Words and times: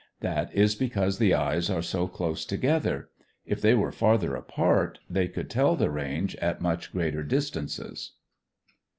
That 0.21 0.51
is 0.55 0.73
because 0.73 1.19
the 1.19 1.35
eyes 1.35 1.69
are 1.69 1.83
so 1.83 2.07
close 2.07 2.43
together. 2.43 3.11
If 3.45 3.61
they 3.61 3.75
were 3.75 3.91
farther 3.91 4.33
apart, 4.35 4.97
they 5.07 5.27
could 5.27 5.47
tell 5.47 5.75
the 5.75 5.91
range 5.91 6.35
at 6.37 6.59
much 6.59 6.91
greater 6.91 7.21
distances. 7.21 8.13